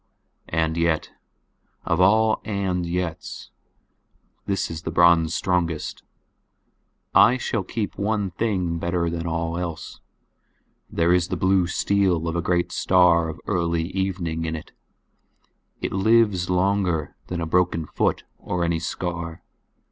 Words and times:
And 0.49 0.77
yet—of 0.77 2.01
all 2.01 2.41
"and 2.43 2.85
yets" 2.87 3.51
this 4.47 4.71
is 4.71 4.81
the 4.81 4.89
bronze 4.89 5.35
strongest—I 5.35 7.37
shall 7.37 7.61
keep 7.61 7.99
one 7.99 8.31
thing 8.31 8.79
better 8.79 9.11
than 9.11 9.27
all 9.27 9.59
else; 9.59 9.99
there 10.89 11.13
is 11.13 11.27
the 11.27 11.37
blue 11.37 11.67
steel 11.67 12.27
of 12.27 12.35
a 12.35 12.41
great 12.41 12.71
star 12.71 13.29
of 13.29 13.39
early 13.45 13.89
evening 13.91 14.43
in 14.45 14.55
it; 14.55 14.71
it 15.81 15.91
lives 15.91 16.49
longer 16.49 17.15
than 17.27 17.39
a 17.39 17.45
broken 17.45 17.85
foot 17.85 18.23
or 18.39 18.63
any 18.63 18.79
scar. 18.79 19.43